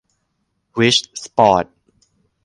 [0.79, 1.65] ริช สปอร์ต